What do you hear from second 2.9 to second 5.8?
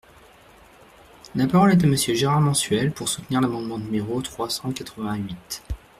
pour soutenir l’amendement numéro trois cent quatre-vingt-huit.